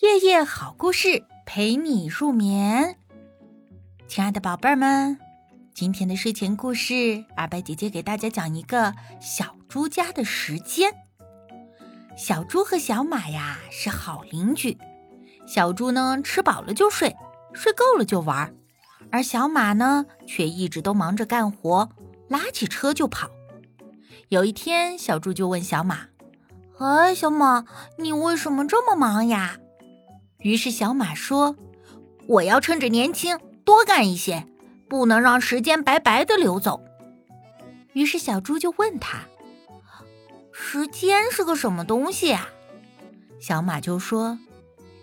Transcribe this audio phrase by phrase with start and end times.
[0.00, 2.96] 夜夜好故事陪你入眠，
[4.08, 5.16] 亲爱的宝贝儿们，
[5.72, 10.92] 今天的睡前故事，阿白姐姐给大家讲一个小猪家的时间。
[12.16, 14.76] 小猪和小马呀是好邻居，
[15.46, 17.14] 小猪呢吃饱了就睡，
[17.52, 18.52] 睡够了就玩，
[19.12, 21.88] 而小马呢却一直都忙着干活，
[22.28, 23.30] 拉起车就跑。
[24.28, 26.08] 有一天，小猪就问小马
[26.80, 27.64] ：“哎，小马，
[27.98, 29.58] 你为什么这么忙呀？”
[30.44, 31.56] 于是小马说
[32.28, 34.46] ：“我要趁着年轻多干一些，
[34.90, 36.82] 不能让时间白白的流走。”
[37.94, 39.22] 于是小猪就问他
[40.52, 42.50] ：“时间是个什么东西啊？”
[43.40, 44.38] 小马就说：“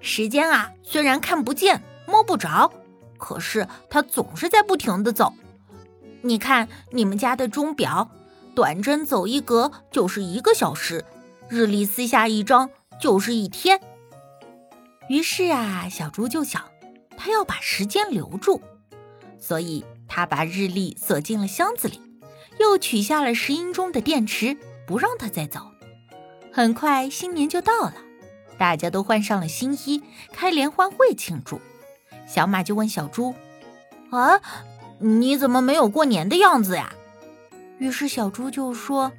[0.00, 2.72] 时间啊，虽然看不见摸不着，
[3.18, 5.34] 可是它总是在不停的走。
[6.22, 8.10] 你看你们家的钟表，
[8.54, 11.04] 短针走一格就是一个小时，
[11.50, 13.78] 日历撕下一张就是一天。”
[15.08, 16.64] 于是啊，小猪就想，
[17.16, 18.60] 他要把时间留住，
[19.38, 22.00] 所以他把日历锁进了箱子里，
[22.58, 25.60] 又取下了石英钟的电池，不让它再走。
[26.52, 27.94] 很快，新年就到了，
[28.58, 31.60] 大家都换上了新衣，开联欢会庆祝。
[32.26, 33.34] 小马就问小猪
[34.10, 34.40] ：“啊，
[34.98, 36.92] 你怎么没有过年的样子呀？”
[37.78, 39.12] 于是小猪就说：“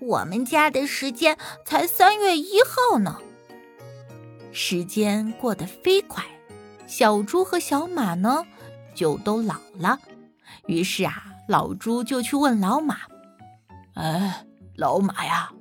[0.00, 3.20] 我们家的时间才三月一号呢。”
[4.56, 6.24] 时间过得飞快，
[6.86, 8.46] 小猪和小马呢
[8.94, 9.98] 就都老了。
[10.66, 12.98] 于是啊，老猪就去问老马
[13.94, 15.52] ：“哎，老马呀，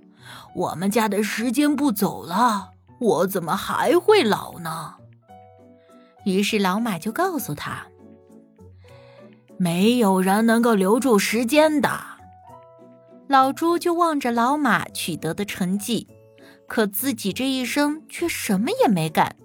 [0.54, 4.98] 我们家的时间不走了，我怎么还会老呢？”
[6.24, 7.88] 于是老马就告诉他
[9.58, 12.00] ：“没有人能够留住时间的。”
[13.28, 16.08] 老猪就望着老马取得的成绩。
[16.74, 19.36] 可自己这一生却什么也没干，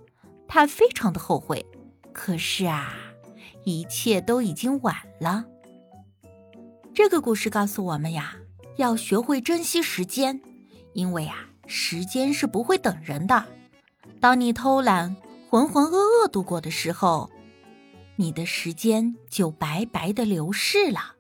[0.49, 1.63] 他非常的后悔。
[2.11, 2.95] 可是啊，
[3.67, 5.45] 一切都已经晚了。
[6.95, 8.35] 这个故事告诉我们呀，
[8.79, 10.41] 要学会珍惜时间，
[10.95, 13.45] 因为啊，时间是不会等人的。
[14.21, 15.15] 当你偷懒、
[15.51, 17.31] 浑浑噩噩度过的时候，
[18.17, 21.18] 你的时间就白白的流逝了。